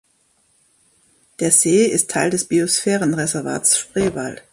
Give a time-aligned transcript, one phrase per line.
[1.39, 4.41] Der See ist Teil des Biosphärenreservats Spreewald.